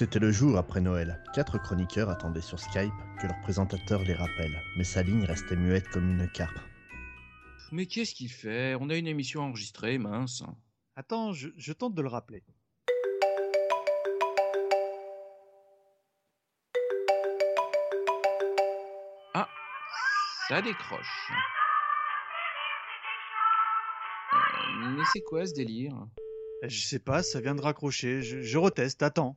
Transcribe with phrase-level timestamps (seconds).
[0.00, 1.22] C'était le jour après Noël.
[1.34, 5.86] Quatre chroniqueurs attendaient sur Skype que leur présentateur les rappelle, mais sa ligne restait muette
[5.90, 6.58] comme une carpe.
[7.70, 8.74] Mais qu'est-ce qu'il fait?
[8.80, 10.42] On a une émission enregistrée, mince.
[10.96, 12.42] Attends, je, je tente de le rappeler.
[19.34, 19.50] Ah,
[20.48, 21.30] ça décroche.
[24.32, 25.92] Euh, mais c'est quoi ce délire?
[26.62, 28.22] Je sais pas, ça vient de raccrocher.
[28.22, 29.36] Je, je reteste, attends.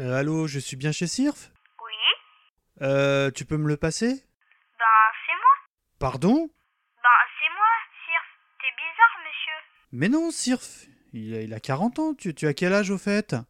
[0.00, 1.50] Euh, allô, je suis bien chez Sirf?
[1.84, 1.94] Oui
[2.86, 4.08] Euh, tu peux me le passer?
[4.78, 4.86] Ben,
[5.26, 5.54] c'est moi.
[5.98, 6.48] Pardon?
[7.02, 7.72] Ben, c'est moi,
[8.06, 8.28] Sirf.
[8.60, 9.58] T'es bizarre, monsieur.
[9.92, 12.14] Mais non, Sirf, il a, il a 40 ans.
[12.14, 13.30] Tu, tu as quel âge au fait?
[13.30, 13.44] 10 ans.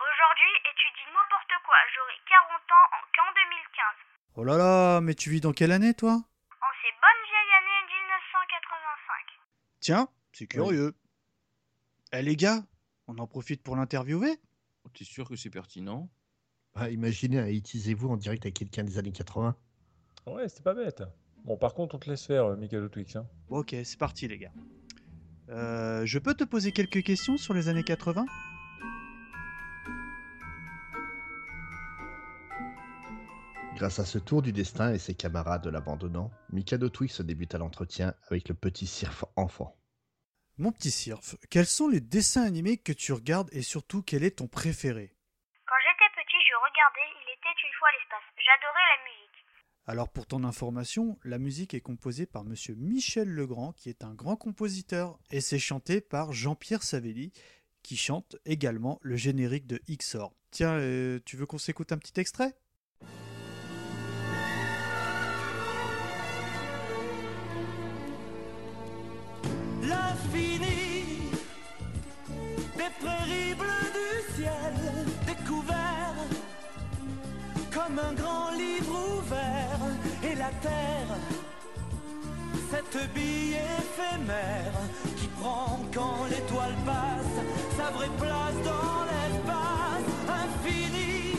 [0.00, 1.76] Aujourd'hui, et tu dis n'importe quoi.
[1.94, 3.86] J'aurai 40 ans en qu'en 2015.
[4.34, 6.10] Oh là là, mais tu vis dans quelle année toi?
[6.10, 9.14] En ces bonnes vieilles années 1985.
[9.78, 10.92] Tiens, c'est curieux.
[12.12, 12.62] Eh les gars,
[13.06, 14.40] on en profite pour l'interviewer?
[14.96, 16.08] T'es sûr que c'est pertinent?
[16.74, 19.54] Ah, imaginez un Hitisez-vous en direct avec quelqu'un des années 80.
[20.26, 21.02] Ouais, c'était pas bête.
[21.44, 23.14] Bon, par contre, on te laisse faire, euh, Mikado Twix.
[23.14, 23.26] Hein.
[23.50, 24.52] Bon, Ok, c'est parti les gars.
[25.50, 28.24] Euh, je peux te poser quelques questions sur les années 80
[33.76, 38.14] Grâce à ce tour du destin et ses camarades l'abandonnant, Mikado Twix débute à l'entretien
[38.30, 39.76] avec le petit Sirf enfant.
[40.58, 44.38] Mon petit Sirf, quels sont les dessins animés que tu regardes et surtout quel est
[44.38, 45.14] ton préféré?
[45.66, 48.24] Quand j'étais petit, je regardais Il était une fois l'espace.
[48.38, 49.44] J'adorais la musique.
[49.86, 54.14] Alors pour ton information, la musique est composée par monsieur Michel Legrand qui est un
[54.14, 57.34] grand compositeur et c'est chanté par Jean-Pierre Savelli
[57.82, 60.32] qui chante également le générique de XOR.
[60.52, 62.56] Tiens, euh, tu veux qu'on s'écoute un petit extrait?
[72.86, 74.74] Des prairies bleues du ciel
[75.26, 76.14] découvert
[77.74, 79.80] comme un grand livre ouvert.
[80.22, 81.16] Et la terre
[82.70, 84.78] cette bille éphémère
[85.16, 87.36] qui prend quand l'étoile passe
[87.76, 90.10] sa vraie place dans l'espace
[90.42, 91.36] infini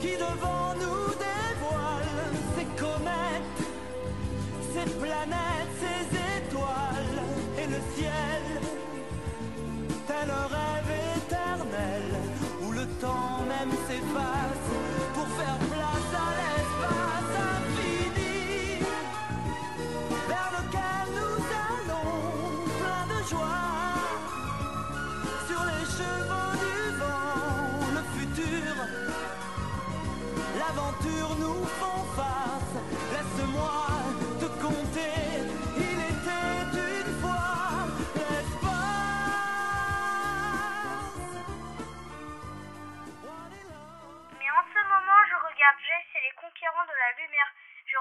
[0.00, 2.14] qui devant nous dévoile
[2.54, 3.58] ses comètes
[4.74, 6.17] ces planètes, ces
[13.58, 14.66] même s'efface
[15.14, 18.78] pour faire place à l'espace infini
[20.28, 22.20] vers lequel nous allons
[22.78, 23.66] plein de joie
[25.48, 28.74] sur les chevaux du vent, le futur.
[30.58, 32.74] L'aventure nous font face,
[33.12, 33.86] laisse-moi
[34.40, 35.27] te compter.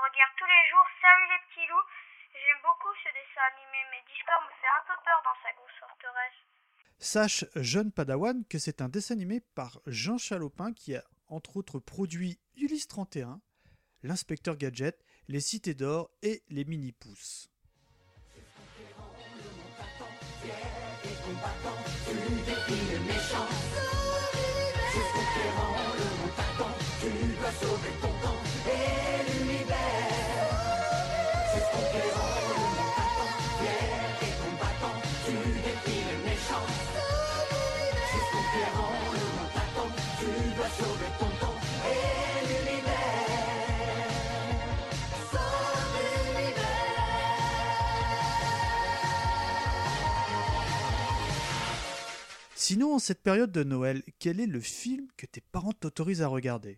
[0.08, 1.88] Regarde tous les jours Salut les petits loups.
[2.32, 5.80] J'aime beaucoup ce dessin animé, mais Discord me fait un peu peur dans sa grosse
[5.80, 6.40] forteresse.
[7.00, 11.80] Sache, jeune padawan, que c'est un dessin animé par Jean Chalopin qui a entre autres
[11.80, 13.42] produit Ulysse 31,
[14.04, 17.50] l'inspecteur Gadget, les Cités d'Or et les Mini-Pousses.
[52.68, 56.28] Sinon, en cette période de Noël, quel est le film que tes parents t'autorisent à
[56.28, 56.78] regarder?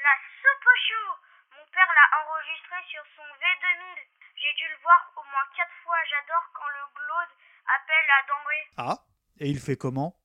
[0.00, 1.04] La soupe au chou
[1.52, 4.08] Mon père l'a enregistré sur son V2000.
[4.40, 6.00] J'ai dû le voir au moins quatre fois.
[6.08, 7.32] J'adore quand le glaude
[7.76, 8.64] appelle la denrée.
[8.78, 9.04] Ah
[9.40, 10.16] Et il fait comment?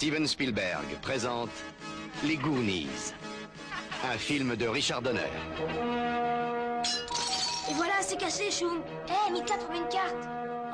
[0.00, 1.50] Steven Spielberg présente
[2.24, 3.12] Les Goonies,
[4.10, 5.28] un film de Richard Donner.
[7.68, 8.80] Et voilà, c'est cassé, Choum.
[9.08, 10.16] Eh, Mika trouve une carte.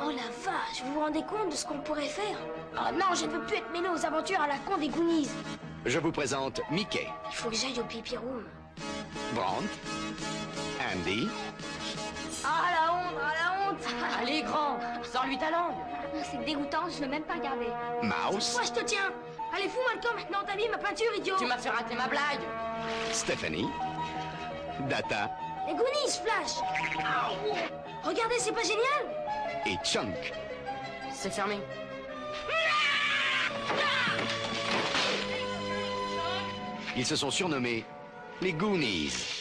[0.00, 2.38] Oh la vache, vous vous rendez compte de ce qu'on pourrait faire?
[2.74, 5.28] Oh non, je ne peux plus être mêlé aux aventures à la con des Goonies.
[5.84, 8.44] Je vous présente Mickey, Il faut que j'aille au pipi room.
[9.34, 9.66] Brandt,
[10.94, 11.26] Andy,
[12.44, 13.78] Ah la honte, ah la honte
[14.20, 15.74] Allez, grand, sors-lui ta langue.
[16.30, 17.66] C'est dégoûtant, je veux même pas regarder.
[18.02, 19.12] Mouse, Moi je te tiens
[19.54, 22.08] Allez, fous-moi le camp maintenant, t'as mis ma peinture, idiot Tu m'as fait rater ma
[22.08, 22.40] blague.
[23.12, 23.68] Stephanie,
[24.88, 25.30] Data
[25.66, 26.52] Les Goonies, Flash
[28.04, 29.16] Regardez, c'est pas génial
[29.66, 30.32] et Chunk.
[31.12, 31.58] C'est fermé.
[36.96, 37.84] Ils se sont surnommés
[38.40, 39.35] les Goonies.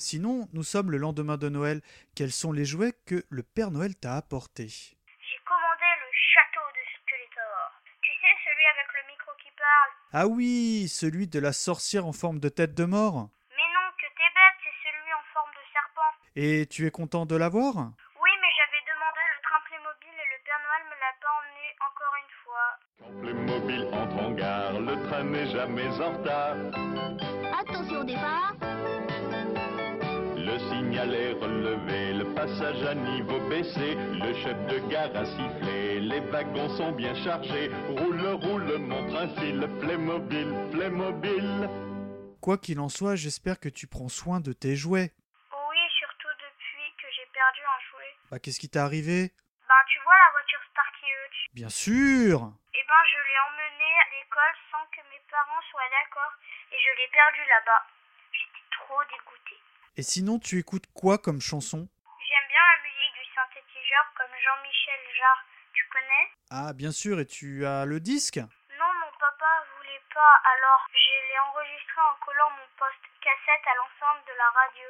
[0.00, 1.82] Sinon, nous sommes le lendemain de Noël.
[2.16, 4.66] Quels sont les jouets que le Père Noël t'a apportés?
[4.66, 7.60] J'ai commandé le château de Skeletor.
[8.00, 9.92] Tu sais, celui avec le micro qui parle.
[10.14, 13.28] Ah oui, celui de la sorcière en forme de tête de mort.
[13.50, 16.12] Mais non, que t'es bête, c'est celui en forme de serpent.
[16.34, 17.74] Et tu es content de l'avoir?
[17.76, 21.76] Oui, mais j'avais demandé le train Playmobil et le Père Noël me l'a pas emmené
[21.84, 22.68] encore une fois.
[23.04, 26.89] Quand Playmobil entre en gare, le train n'est jamais en retard.
[32.40, 37.68] Passage à niveau baissé, le chef de gare a sifflé, les wagons sont bien chargés.
[37.98, 41.68] Roule, roule, mon train file, Playmobil, Playmobil.
[42.40, 45.12] Quoi qu'il en soit, j'espère que tu prends soin de tes jouets.
[45.52, 48.12] Oui, surtout depuis que j'ai perdu un jouet.
[48.30, 49.28] Bah qu'est-ce qui t'est arrivé?
[49.68, 52.36] Ben, tu vois la voiture Starkey Hutch Bien sûr
[52.72, 56.32] Eh ben, je l'ai emmené à l'école sans que mes parents soient d'accord
[56.72, 57.84] et je l'ai perdu là-bas.
[58.32, 59.60] J'étais trop dégoûtée.
[59.98, 61.86] Et sinon, tu écoutes quoi comme chanson
[62.30, 63.26] J'aime bien la musique du
[64.16, 65.44] comme Jean-Michel Jarre.
[65.72, 66.26] Tu connais?
[66.50, 68.38] Ah bien sûr, et tu as le disque?
[68.38, 73.74] Non, mon papa voulait pas, alors je l'ai enregistré en collant mon poste cassette à
[73.76, 74.88] l'ensemble de la radio.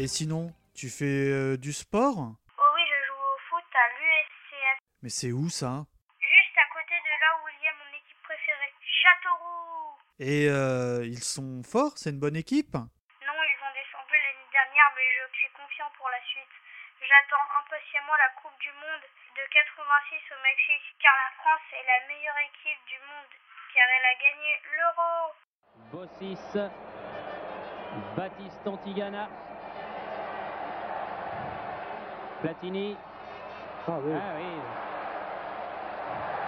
[0.00, 2.16] Et sinon, tu fais euh, du sport?
[2.16, 5.84] Oh oui, je joue au foot à l'USCF, Mais c'est où ça?
[6.16, 10.00] Juste à côté de là où il y a mon équipe préférée, Châteauroux.
[10.16, 12.00] Et euh, ils sont forts?
[12.00, 12.72] C'est une bonne équipe?
[12.72, 16.56] Non, ils ont descendu l'année dernière, mais je suis confiant pour la suite.
[17.04, 22.00] J'attends impatiemment la Coupe du Monde de 86 au Mexique, car la France est la
[22.08, 23.32] meilleure équipe du monde,
[23.76, 24.50] car elle a gagné
[24.80, 25.12] l'Euro.
[25.92, 26.56] Bossis,
[28.16, 29.28] Baptiste Antigana,
[32.42, 32.96] Platini.
[33.86, 34.12] Ah oui.
[34.14, 34.52] Ah oui.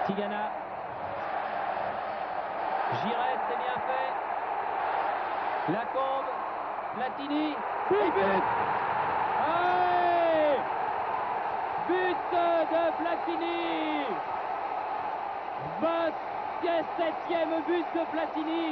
[0.06, 0.50] Tigana.
[3.02, 4.12] Giresse, c'est bien fait.
[5.72, 6.30] Lacombe,
[6.96, 7.54] Platini.
[7.90, 8.40] But Ouais
[11.88, 12.16] But
[12.72, 14.06] de Platini
[15.82, 18.66] 27e but de Platini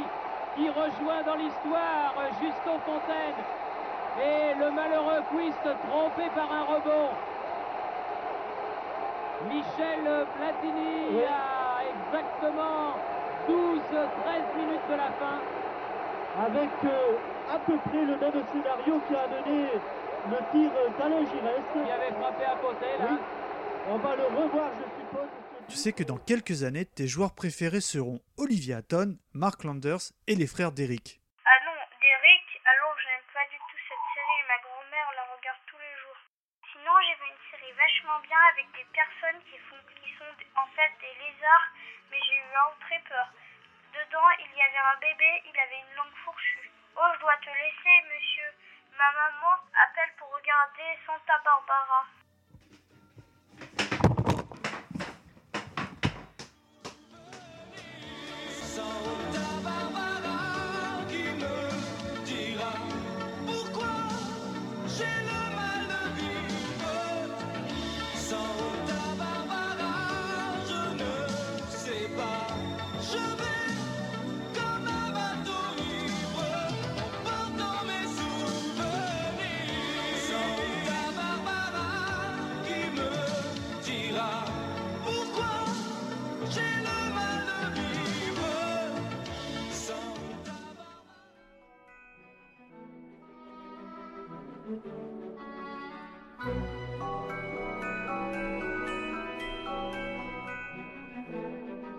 [0.57, 3.60] qui rejoint dans l'histoire Justo Fontaine
[4.23, 7.09] et le malheureux Quist trompé par un rebond.
[9.49, 11.25] Michel Platini Oui.
[11.25, 12.95] à exactement
[13.49, 15.41] 12-13 minutes de la fin.
[16.45, 17.17] Avec euh,
[17.51, 19.69] à peu près le même scénario qui a donné
[20.31, 21.67] le tir d'Alain Giresse.
[21.73, 23.07] Qui avait frappé à côté là.
[23.11, 23.19] Oui.
[23.89, 25.29] On va le revoir, je suppose.
[25.69, 30.35] Tu sais que dans quelques années, tes joueurs préférés seront Olivia Hatton, Mark Landers et
[30.37, 31.21] les frères d'Eric.
[31.47, 31.73] Ah non,
[32.03, 35.95] Derek, alors je n'aime pas du tout cette série, ma grand-mère la regarde tous les
[36.03, 36.19] jours.
[36.75, 40.11] Sinon, j'ai vu une série vachement bien avec des personnes qui, font, qui
[40.89, 41.69] des lézards,
[42.11, 42.45] mais j'ai eu
[42.81, 43.29] très peur.
[43.93, 46.71] Dedans, il y avait un bébé, il avait une langue fourchue.
[46.97, 48.55] Oh, je dois te laisser, monsieur.
[48.97, 52.07] Ma maman appelle pour regarder Santa Barbara.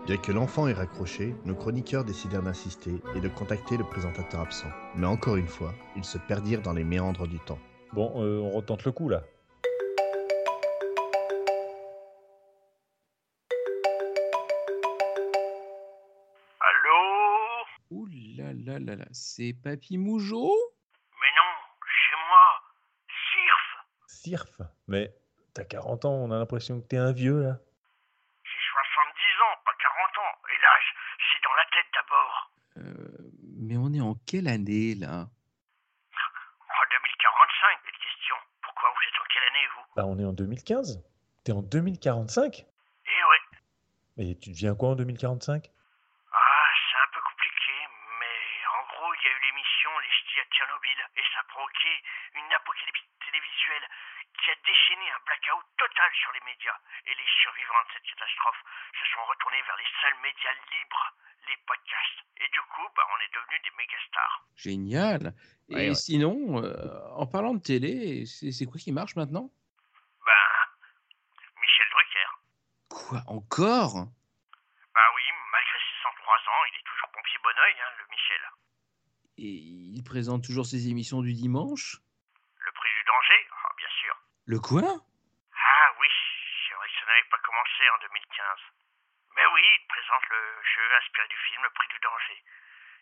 [0.05, 4.69] Bien que l'enfant ait raccroché, nos chroniqueurs décidèrent d'insister et de contacter le présentateur absent.
[4.95, 7.59] Mais encore une fois, ils se perdirent dans les méandres du temps.
[7.93, 9.21] Bon, euh, on retente le coup là.
[16.59, 17.65] Allô?
[17.91, 20.55] Ouh là là là là, c'est Papy Mougeot?
[21.19, 21.51] Mais non,
[21.85, 22.45] chez moi.
[24.07, 24.61] Sirf Sirf?
[24.87, 25.13] Mais
[25.53, 27.57] t'as 40 ans, on a l'impression que t'es un vieux là.
[28.43, 30.37] J'ai 70 ans, pas 40 ans.
[30.47, 30.95] Et l'âge,
[31.27, 32.51] c'est dans la tête d'abord.
[32.77, 33.31] Euh,
[33.71, 35.31] Mais on est en quelle année là?
[35.31, 38.35] En 2045, quelle question.
[38.61, 39.83] Pourquoi vous êtes en quelle année, vous?
[39.95, 40.99] Bah on est en 2015
[41.45, 44.27] T'es en 2045 Eh ouais.
[44.27, 47.71] Et tu deviens quoi en 2045 Ah, c'est un peu compliqué,
[48.19, 48.35] mais
[48.75, 51.91] en gros, il y a eu l'émission Les Ch'tis à Tchernobyl, et ça a provoqué
[52.43, 53.87] une apocalypse télévisuelle
[54.35, 56.75] qui a déchaîné un blackout total sur les médias.
[57.07, 58.61] Et les survivants de cette catastrophe
[58.99, 61.07] se sont retournés vers les seuls médias libres,
[61.47, 62.19] les podcasts.
[62.41, 64.35] Et du coup, bah, on est devenus des méga stars.
[64.91, 65.33] Génial
[65.69, 65.95] Et Ouais, ouais.
[65.95, 69.49] sinon, euh, en parlant de télé, c'est quoi qui marche maintenant?
[70.25, 70.43] Ben,
[71.61, 72.29] Michel Drucker.
[72.89, 73.95] Quoi Encore?
[74.93, 78.43] Bah oui, malgré ses 103 ans, il est toujours pompier bon oeil, hein, le Michel.
[79.37, 79.55] Et
[79.95, 82.01] il présente toujours ses émissions du dimanche?
[82.59, 84.15] Le prix du danger Ah, bien sûr.
[84.45, 84.83] Le quoi?
[84.83, 86.11] Ah oui,
[86.67, 88.59] c'est vrai que ça n'avait pas commencé en 2015.
[89.39, 92.37] Mais oui, il présente le jeu inspiré du film Le prix du danger.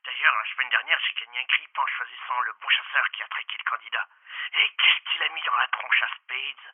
[0.06, 3.28] D'ailleurs, la semaine dernière, j'ai gagné un grip en choisissant le bon chasseur qui a
[3.28, 4.06] traqué le candidat.
[4.56, 6.68] Et qu'est-ce qu'il a mis dans la tronche à Spades?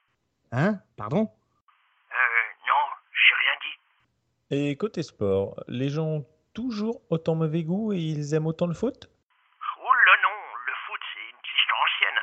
[0.51, 0.74] Hein?
[0.98, 1.24] Pardon?
[2.12, 3.77] Euh, non, j'ai rien dit.
[4.51, 8.74] Et côté sport, les gens ont toujours autant mauvais goût et ils aiment autant le
[8.74, 9.10] foot?
[9.82, 12.20] Oh là non, le foot, c'est une histoire ancienne.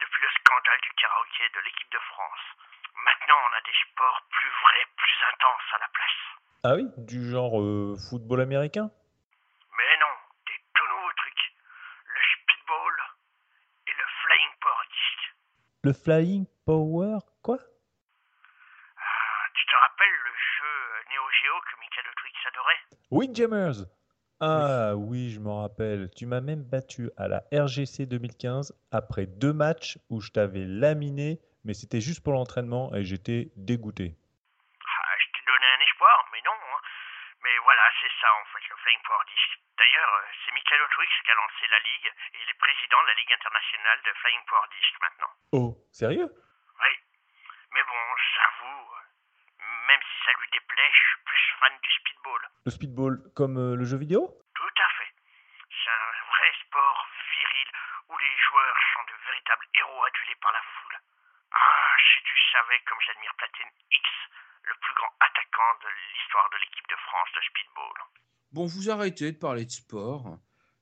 [0.00, 2.44] Depuis le scandale du karaoké de l'équipe de France.
[3.04, 6.20] Maintenant, on a des sports plus vrais, plus intenses à la place.
[6.64, 6.90] Ah oui?
[6.98, 8.90] Du genre euh, football américain
[9.78, 10.14] Mais non,
[10.48, 11.52] des tout nouveaux trucs.
[12.06, 12.94] Le speedball
[13.86, 15.20] et le flying power disc.
[15.88, 17.56] Le flying power Quoi?
[17.56, 20.74] Ah, tu te rappelles le jeu
[21.08, 22.80] Neo Geo que Michael Twix adorait?
[23.10, 23.88] Windjammers
[24.38, 26.10] Ah oui, je m'en rappelle.
[26.14, 31.40] Tu m'as même battu à la RGC 2015 après deux matchs où je t'avais laminé,
[31.64, 34.12] mais c'était juste pour l'entraînement et j'étais dégoûté.
[34.12, 36.52] Ah, je t'ai donné un espoir, mais non.
[36.52, 36.80] hein.
[37.44, 39.56] Mais voilà, c'est ça en fait, le flying power disc.
[39.78, 43.08] D'ailleurs, euh, c'est Michael Twix qui a lancé la ligue et il est président de
[43.08, 45.32] la Ligue internationale de flying power disc maintenant.
[45.58, 46.30] Oh, sérieux?
[46.30, 46.92] Oui.
[47.74, 48.86] Mais bon, j'avoue,
[49.90, 52.42] même si ça lui déplaît, je suis plus fan du speedball.
[52.62, 54.22] Le speedball comme euh, le jeu vidéo?
[54.54, 55.10] Tout à fait.
[55.66, 56.98] C'est un vrai sport
[57.34, 57.68] viril
[58.06, 60.96] où les joueurs sont de véritables héros adulés par la foule.
[61.50, 64.06] Ah, si tu savais comme j'admire Platine X,
[64.62, 67.98] le plus grand attaquant de l'histoire de l'équipe de France de speedball.
[68.54, 70.38] Bon, vous arrêtez de parler de sport.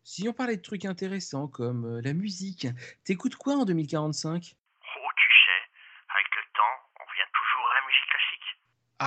[0.07, 2.69] Si on parlait de trucs intéressants comme euh, la musique,
[3.05, 5.63] t'écoutes quoi en 2045 Oh, tu sais,
[6.15, 8.49] avec le temps, on vient toujours à la musique classique.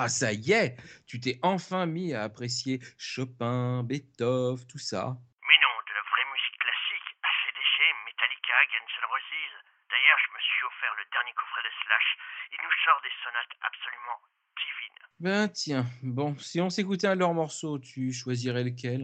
[0.01, 0.77] Ah, ça y est
[1.08, 5.20] Tu t'es enfin mis à apprécier Chopin, Beethoven, tout ça.
[5.44, 7.75] Mais non, de la vraie musique classique, ACDC,
[8.08, 9.56] Metallica, Guns N' Roses.
[9.91, 12.10] D'ailleurs, je me suis offert le dernier coffret de Slash.
[12.53, 14.20] Il nous sort des sonates absolument
[14.56, 15.03] divines.
[15.20, 19.03] Ben tiens, bon, si on s'écoutait un de leurs morceaux, tu choisirais lequel?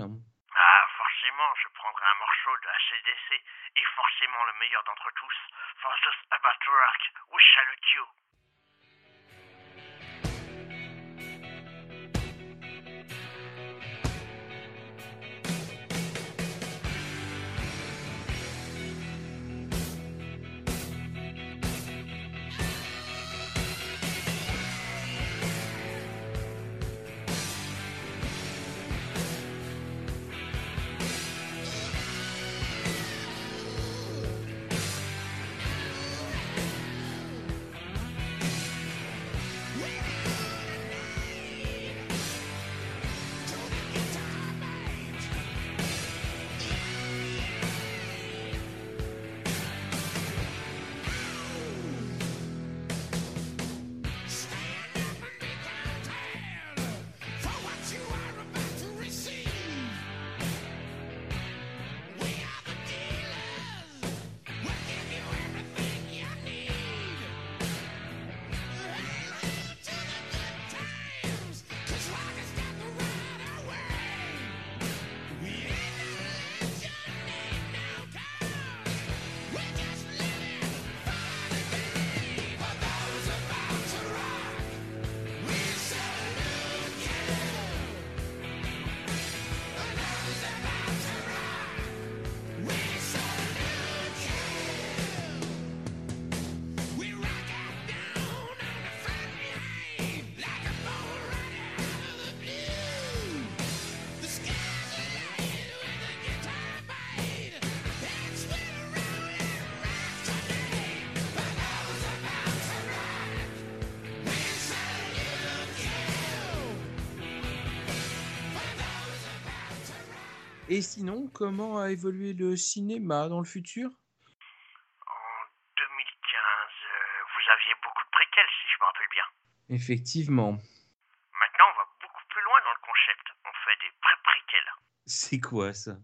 [120.76, 123.88] Et sinon, comment a évolué le cinéma dans le futur?
[123.88, 125.40] En
[125.78, 129.24] 2015, euh, vous aviez beaucoup de préquels, si je me rappelle bien.
[129.70, 130.52] Effectivement.
[130.52, 133.24] Maintenant, on va beaucoup plus loin dans le concept.
[133.46, 134.72] On fait des pré-préquels.
[135.06, 135.96] C'est quoi ça?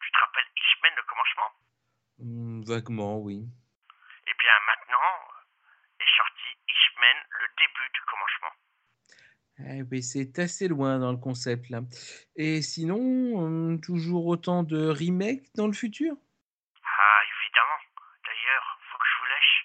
[0.00, 1.50] Tu te rappelles X-Men le commencement?
[2.22, 3.42] Hmm, Vaguement, oui.
[3.42, 8.54] Eh bien, maintenant euh, est sorti X-Men le début du commencement.
[9.68, 11.80] Eh ben, c'est assez loin dans le concept là.
[12.36, 13.02] Et sinon,
[13.34, 16.14] hum, toujours autant de remakes dans le futur?
[16.14, 17.80] Ah, évidemment.
[18.22, 19.56] D'ailleurs, faut que je vous lâche.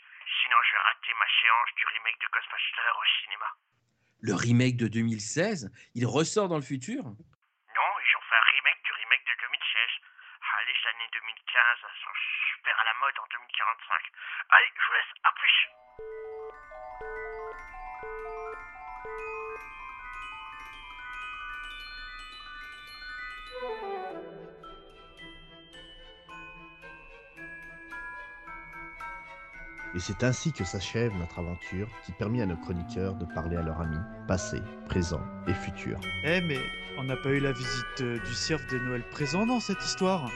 [0.41, 3.49] Sinon, je vais rater ma séance du remake de Ghostbusters au cinéma.
[4.21, 7.03] Le remake de 2016, il ressort dans le futur?
[7.05, 10.01] Non, ils ont fait un remake du remake de 2016.
[10.41, 12.15] Ah, les années 2015 sont
[12.57, 14.01] super à la mode en 2045.
[14.49, 15.13] Allez, je vous laisse.
[29.93, 33.61] Et c'est ainsi que s'achève notre aventure qui permit à nos chroniqueurs de parler à
[33.61, 35.99] leurs amis, passé, présent et futur.
[36.23, 36.59] Eh mais
[36.97, 40.29] on n'a pas eu la visite euh, du cirque de Noël présent dans cette histoire?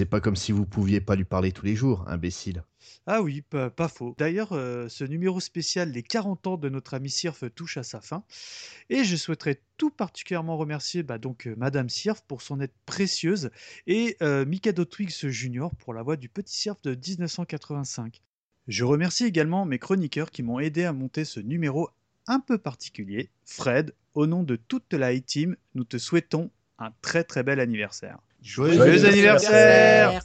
[0.00, 2.64] C'est pas comme si vous pouviez pas lui parler tous les jours, imbécile.
[3.06, 4.14] Ah oui, pas, faux.
[4.16, 8.00] D'ailleurs, euh, ce numéro spécial les 40 ans de notre ami Sirf touche à sa
[8.00, 8.24] fin.
[8.88, 13.50] Et je souhaiterais tout particulièrement remercier bah, donc euh, Madame Sirf pour son aide précieuse
[13.86, 18.22] et euh, Mikado Twigs Junior pour la voix du petit Sirf de 1985.
[18.68, 21.90] Je remercie également mes chroniqueurs qui m'ont aidé à monter ce numéro
[22.26, 23.28] un peu particulier.
[23.44, 28.18] Fred, au nom de toute la A-Team, nous te souhaitons un très très bel anniversaire.
[28.42, 30.22] Joyeux, anniversaire,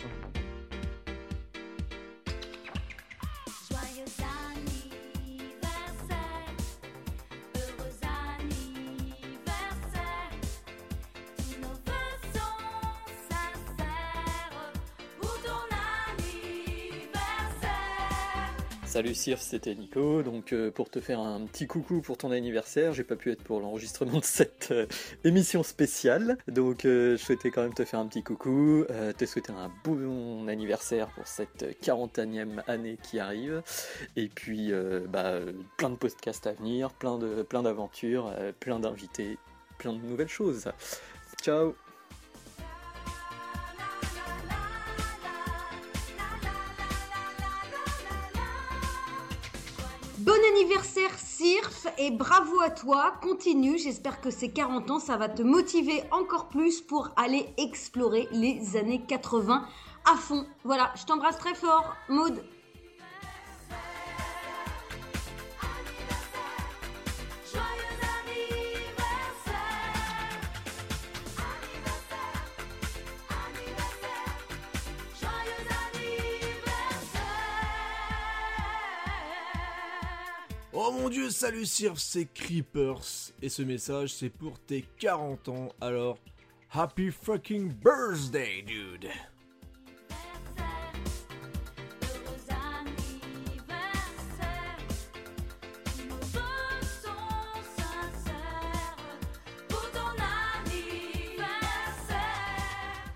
[18.96, 20.24] Salut Sirf, c'était Nico.
[20.24, 23.44] Donc euh, pour te faire un petit coucou pour ton anniversaire, j'ai pas pu être
[23.44, 24.86] pour l'enregistrement de cette euh,
[25.26, 26.38] émission spéciale.
[26.48, 28.86] Donc euh, je souhaitais quand même te faire un petit coucou,
[29.18, 33.64] te souhaiter un bon anniversaire pour cette 40e année qui arrive.
[34.16, 34.72] Et puis
[35.10, 35.42] bah,
[35.76, 39.38] plein de podcasts à venir, plein plein d'aventures, plein d'invités,
[39.78, 40.72] plein de nouvelles choses.
[41.42, 41.76] Ciao
[50.56, 55.42] anniversaire Sirf et bravo à toi, continue, j'espère que ces 40 ans ça va te
[55.42, 59.66] motiver encore plus pour aller explorer les années 80
[60.06, 60.46] à fond.
[60.64, 62.42] Voilà, je t'embrasse très fort, Maud.
[80.88, 83.32] Oh mon dieu, salut Sirf, c'est Creepers.
[83.42, 85.70] Et ce message, c'est pour tes 40 ans.
[85.82, 86.20] Alors,
[86.72, 89.10] happy fucking birthday, dude.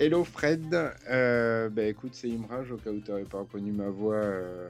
[0.01, 0.73] Hello Fred,
[1.09, 4.69] euh, bah écoute c'est Imraj au cas où tu n'aurais pas reconnu ma voix euh.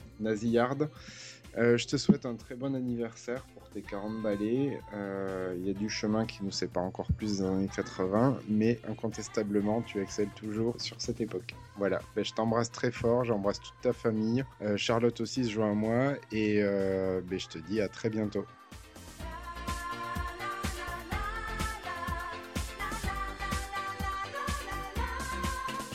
[1.58, 4.80] Euh, je te souhaite un très bon anniversaire pour tes 40 balais.
[4.94, 8.80] Euh, Il y a du chemin qui nous sépare encore plus des années 80, mais
[8.88, 11.56] incontestablement tu excelles toujours sur cette époque.
[11.78, 14.44] Voilà, Bah, je t'embrasse très fort, j'embrasse toute ta famille.
[14.62, 18.46] Euh, Charlotte aussi se joint à moi et bah, je te dis à très bientôt.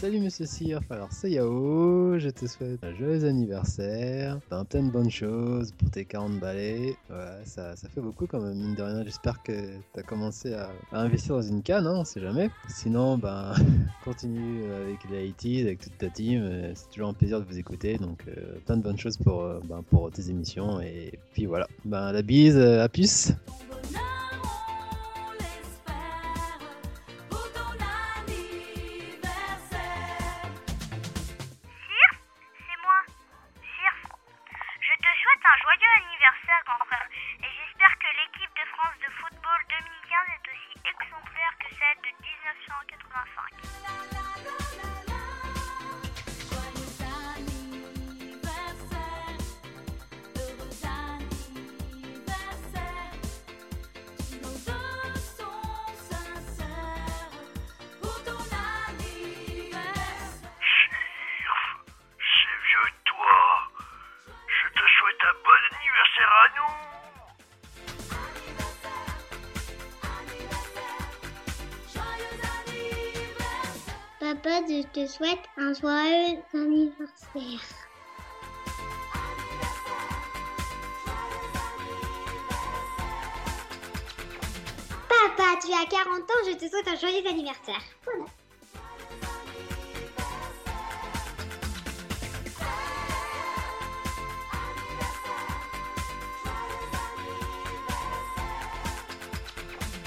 [0.05, 5.11] Salut Monsieur Sirf, alors c'est Yao, je te souhaite un joyeux anniversaire, plein de bonnes
[5.11, 9.03] choses pour tes 40 balais, voilà, ça, ça fait beaucoup quand même, mine de rien,
[9.03, 12.51] j'espère que tu as commencé à, investir dans une canne, hein, on sait jamais.
[12.69, 13.55] Sinon, ben,
[14.05, 17.59] continue avec les ITs, avec toute ta team, euh, c'est toujours un plaisir de vous
[17.59, 21.47] écouter, donc euh, plein de bonnes choses pour, euh, ben, pour tes émissions, et puis
[21.47, 23.33] voilà, ben, la bise, à plus
[74.95, 77.67] te souhaite un joyeux anniversaire.
[85.09, 87.83] Papa, tu as 40 ans, je te souhaite un joyeux anniversaire.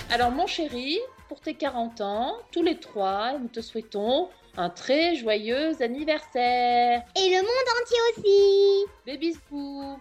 [0.10, 5.16] Alors mon chéri, pour tes 40 ans, tous les trois, nous te souhaitons un très
[5.16, 7.04] joyeux anniversaire.
[7.16, 8.86] Et le monde entier aussi.
[9.06, 10.00] Des bisous.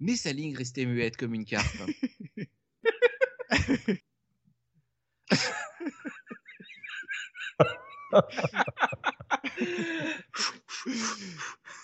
[0.00, 1.66] Messaline restait muette comme une carpe.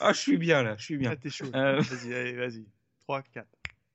[0.00, 1.10] ah, je suis bien là, je suis bien.
[1.12, 1.46] Ah, t'es chaud.
[1.54, 2.66] Euh, Vas-y, allez, vas-y.
[3.00, 3.46] 3, 4.